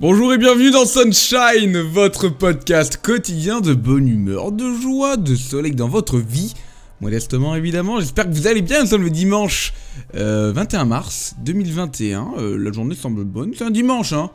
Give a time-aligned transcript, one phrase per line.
[0.00, 5.76] Bonjour et bienvenue dans Sunshine, votre podcast quotidien de bonne humeur, de joie, de soleil
[5.76, 6.52] dans votre vie.
[7.00, 9.72] Modestement évidemment, j'espère que vous allez bien, nous sommes le dimanche
[10.16, 14.30] euh, 21 mars 2021, euh, la journée semble bonne, c'est un dimanche hein.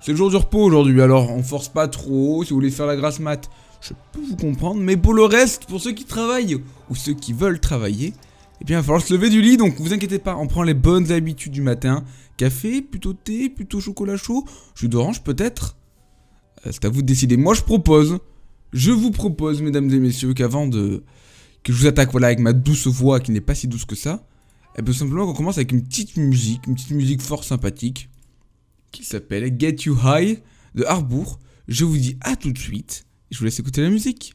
[0.00, 2.86] C'est le jour du repos aujourd'hui, alors on force pas trop, si vous voulez faire
[2.86, 3.48] la grasse mat,
[3.82, 6.60] je peux vous comprendre, mais pour le reste, pour ceux qui travaillent
[6.90, 8.14] ou ceux qui veulent travailler,
[8.64, 10.62] eh bien il va falloir se lever du lit, donc vous inquiétez pas, on prend
[10.62, 12.02] les bonnes habitudes du matin,
[12.38, 15.76] café, plutôt thé, plutôt chocolat chaud, jus d'orange peut-être
[16.64, 18.20] Euh, C'est à vous de décider, moi je propose,
[18.72, 21.02] je vous propose mesdames et messieurs qu'avant de
[21.62, 23.96] que je vous attaque voilà avec ma douce voix qui n'est pas si douce que
[23.96, 24.26] ça,
[24.78, 28.08] et bien simplement qu'on commence avec une petite musique, une petite musique fort sympathique
[28.92, 30.40] qui s'appelle Get You High
[30.74, 31.38] de Harbour.
[31.68, 34.34] Je vous dis à tout de suite et je vous laisse écouter la musique.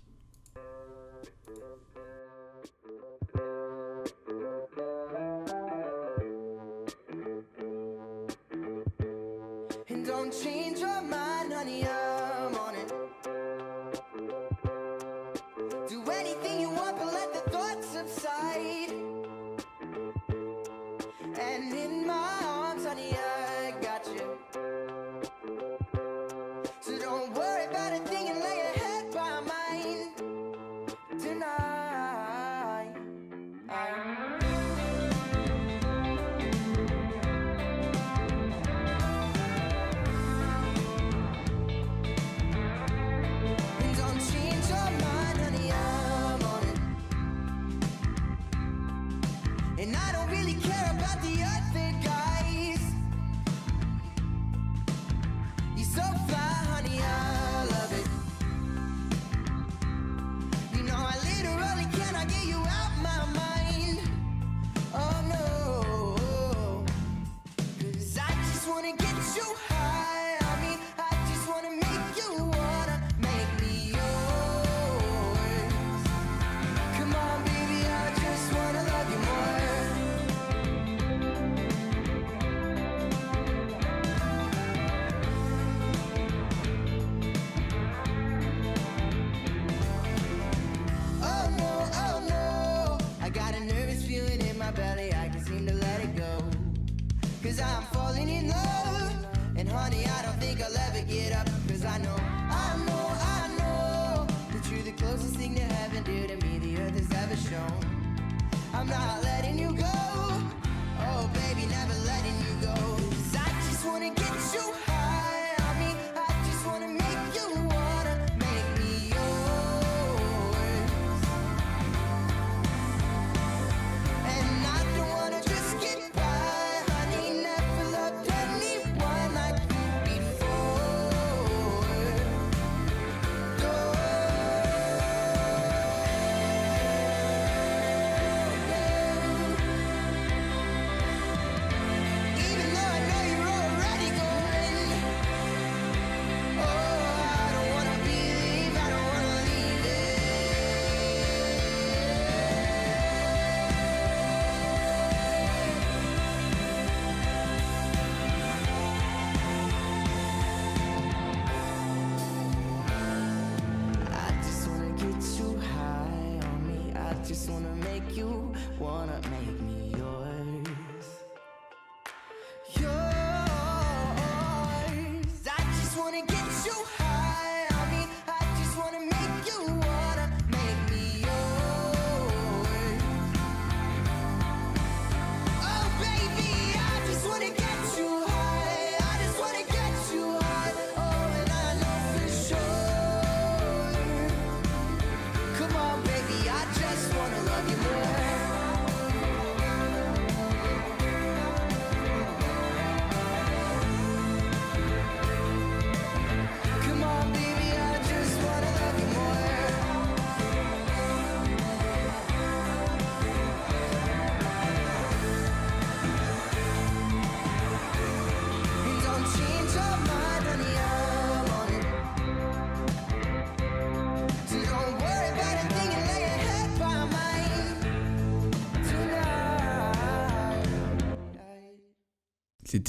[114.39, 114.98] You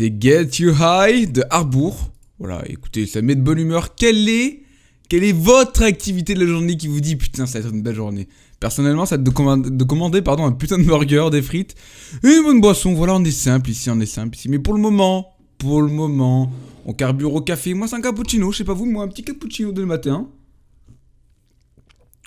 [0.00, 2.11] C'était Get You High de Harbour.
[2.38, 3.94] Voilà, écoutez, ça met de bonne humeur.
[3.94, 4.62] Quelle est,
[5.11, 7.82] quelle est votre activité de la journée qui vous dit putain, ça va être une
[7.82, 8.26] belle journée?
[8.61, 11.75] Personnellement, ça va de commander, de commander pardon, un putain de burger, des frites
[12.25, 12.94] et une bonne boisson.
[12.94, 14.49] Voilà, on est simple ici, on est simple ici.
[14.49, 16.50] Mais pour le moment, pour le moment.
[16.87, 17.75] On carbure au café.
[17.75, 18.52] Moi, c'est un cappuccino.
[18.52, 20.31] Je sais pas vous, moi, un petit cappuccino de le matin.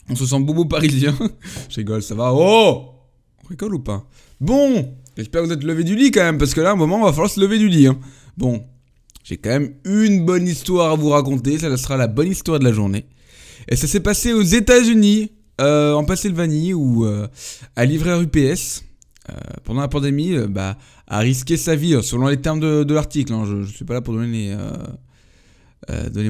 [0.07, 1.17] On se sent bobo parisien.
[1.69, 2.31] Je rigole, ça va.
[2.35, 2.83] Oh
[3.43, 4.07] On rigole ou pas?
[4.39, 6.75] Bon J'espère que vous êtes levé du lit quand même, parce que là, à un
[6.75, 7.85] moment, on va falloir se lever du lit.
[7.87, 7.99] hein.
[8.35, 8.65] Bon,
[9.23, 11.59] j'ai quand même une bonne histoire à vous raconter.
[11.59, 13.05] Ça sera la bonne histoire de la journée.
[13.69, 15.31] Et ça s'est passé aux États-Unis,
[15.61, 17.27] euh, en Pennsylvanie, où euh,
[17.75, 18.83] un livreur UPS,
[19.29, 19.33] euh,
[19.63, 20.77] pendant la pandémie, euh, bah,
[21.07, 23.33] a risqué sa vie, selon les termes de, l'article.
[23.33, 23.45] hein.
[23.45, 24.55] Je ne suis pas là pour donner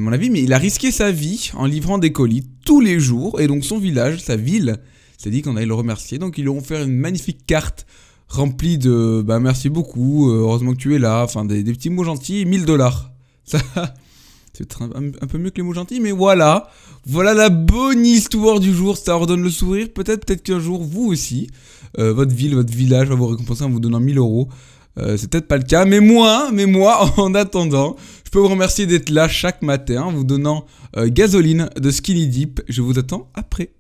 [0.02, 3.40] mon avis, mais il a risqué sa vie en livrant des colis tous les jours.
[3.40, 4.78] Et donc son village, sa ville,
[5.18, 6.18] s'est dit qu'on allait le remercier.
[6.20, 7.86] Donc ils lui ont fait une magnifique carte
[8.28, 11.90] remplie de bah merci beaucoup, euh, heureusement que tu es là, enfin des, des petits
[11.90, 13.12] mots gentils, et 1000 dollars.
[13.46, 13.60] Ça,
[14.54, 14.90] c'est un,
[15.22, 16.70] un peu mieux que les mots gentils, mais voilà.
[17.06, 19.88] Voilà la bonne histoire du jour, ça redonne le sourire.
[19.94, 21.50] Peut-être peut-être qu'un jour, vous aussi,
[22.00, 24.48] euh, votre ville, votre village va vous récompenser en vous donnant 1000 euros.
[25.00, 27.96] Euh, c'est peut-être pas le cas, mais moi, mais moi, en attendant,
[28.26, 30.66] je peux vous remercier d'être là chaque matin en vous donnant
[30.98, 32.62] euh, gasoline de Skinny Deep.
[32.70, 33.72] Je vous attends après.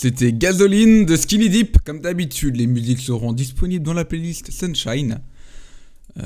[0.00, 1.78] C'était Gasoline de Skinny Deep.
[1.84, 5.18] Comme d'habitude, les musiques seront disponibles dans la playlist Sunshine.
[6.20, 6.22] Euh,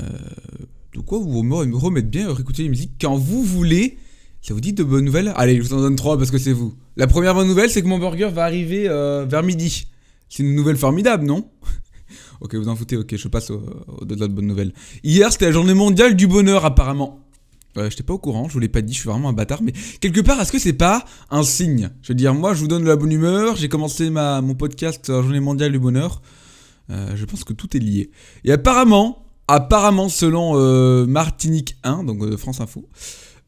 [0.93, 3.97] de quoi vous me me remettre bien à écouter les musiques quand vous voulez.
[4.43, 5.33] Ça vous dit de bonnes nouvelles?
[5.37, 6.75] Allez, je vous en donne trois parce que c'est vous.
[6.97, 9.87] La première bonne nouvelle, c'est que mon burger va arriver euh, vers midi.
[10.29, 11.49] C'est une nouvelle formidable, non?
[12.41, 13.63] Ok, vous en foutez, ok, je passe au-
[14.01, 14.73] au-delà de bonnes nouvelles.
[15.03, 17.22] Hier, c'était la journée mondiale du bonheur, apparemment.
[17.77, 19.61] Euh, J'étais pas au courant, je vous l'ai pas dit, je suis vraiment un bâtard,
[19.63, 21.89] mais quelque part, est-ce que c'est pas un signe?
[22.01, 24.55] Je veux dire, moi, je vous donne de la bonne humeur, j'ai commencé ma, mon
[24.55, 26.21] podcast euh, Journée mondiale du bonheur.
[26.89, 28.11] Euh, je pense que tout est lié.
[28.43, 32.87] Et apparemment, apparemment, selon euh, Martinique 1, donc France Info,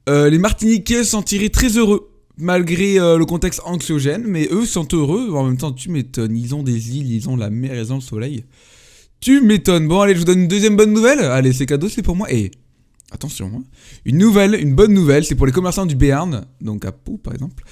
[0.08, 5.46] les Martiniquais s'en tiraient très heureux, malgré le contexte anxiogène, mais eux sont heureux, en
[5.46, 8.02] même temps, tu m'étonnes, ils ont des îles, ils ont la mer, ils ont le
[8.02, 8.46] soleil.
[9.20, 9.88] Tu m'étonnes.
[9.88, 11.20] Bon, allez, je vous donne une deuxième bonne nouvelle.
[11.20, 12.32] Allez, c'est cadeau, c'est pour moi.
[12.32, 12.52] Et
[13.12, 13.64] attention, hein.
[14.06, 17.34] une nouvelle, une bonne nouvelle, c'est pour les commerçants du Béarn, donc à Pau par
[17.34, 17.64] exemple.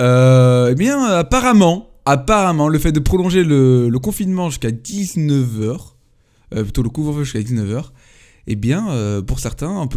[0.00, 5.78] Euh, eh bien, apparemment, apparemment, le fait de prolonger le, confinement jusqu'à 19h,
[6.54, 7.90] euh, plutôt le couvre-feu jusqu'à 19h,
[8.46, 9.88] eh bien, euh, pour certains,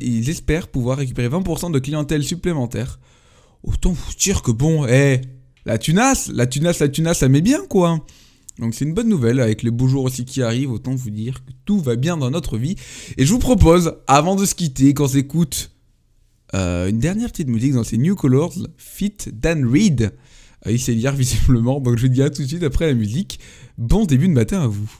[0.00, 2.98] ils espèrent pouvoir récupérer 20% de clientèle supplémentaire.
[3.62, 5.20] Autant vous dire que bon, eh,
[5.64, 8.04] la tunasse, la tunasse, la tunasse, ça met bien quoi.
[8.58, 11.44] Donc c'est une bonne nouvelle avec les beaux jours aussi qui arrivent, autant vous dire
[11.44, 12.76] que tout va bien dans notre vie.
[13.16, 15.70] Et je vous propose, avant de se quitter, qu'on s'écoute
[16.54, 20.12] euh, une dernière petite musique dans ces New Colors, Fit Dan Reed.
[20.66, 22.94] Euh, il sait lire visiblement, donc je vous dis à tout de suite après la
[22.94, 23.40] musique.
[23.78, 24.90] Bon début de matin à vous.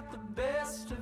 [0.00, 0.99] got the best of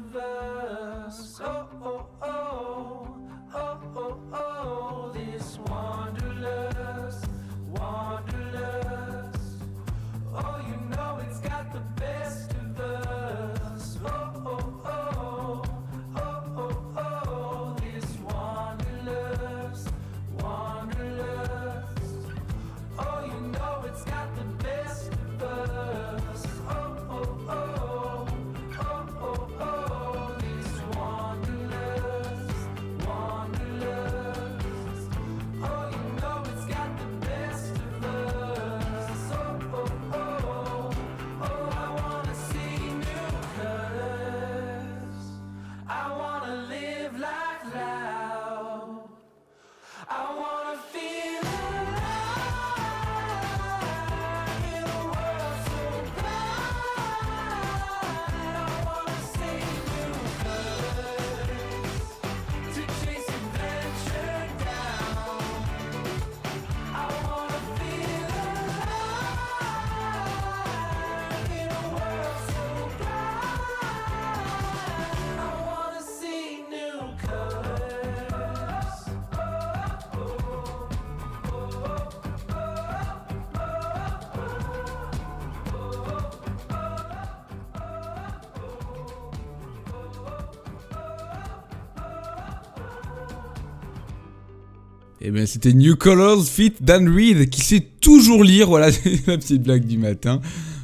[95.21, 98.69] Eh bien, c'était New Colors Fit Dan Reed qui sait toujours lire.
[98.69, 98.91] Voilà,
[99.27, 100.41] la petite blague du matin.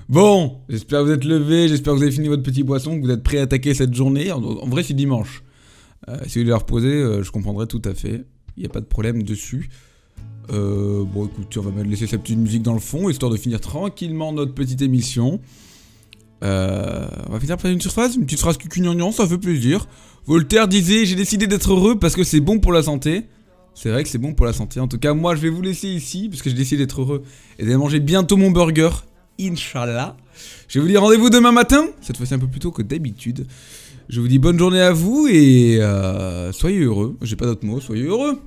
[0.08, 3.06] Bon, j'espère que vous êtes levé, j'espère que vous avez fini votre petit boisson, que
[3.06, 4.32] vous êtes prêt à attaquer cette journée.
[4.32, 5.44] En, vrai, c'est dimanche.
[6.08, 8.24] Euh, si vous voulez reposer, euh, je comprendrai tout à fait.
[8.56, 9.70] Il n'y a pas de problème dessus.
[10.52, 13.36] Euh, bon, écoutez, on va mettre laisser sa petite musique dans le fond, histoire de
[13.36, 15.40] finir tranquillement notre petite émission.
[16.42, 16.46] On
[17.32, 19.86] va finir par une phrase, une petite phrase cucugnagnan, ça fait plaisir.
[20.26, 23.28] Voltaire disait J'ai décidé d'être heureux parce que c'est bon pour la santé.
[23.74, 24.80] C'est vrai que c'est bon pour la santé.
[24.80, 27.22] En tout cas, moi, je vais vous laisser ici parce que j'ai décidé d'être heureux
[27.58, 28.90] et d'aller manger bientôt mon burger.
[29.40, 30.16] Inch'Allah.
[30.68, 33.46] Je vous dire rendez-vous demain matin, cette fois-ci un peu plus tôt que d'habitude.
[34.08, 37.16] Je vous dis bonne journée à vous et euh, soyez heureux.
[37.22, 38.38] J'ai pas d'autre mot, soyez heureux.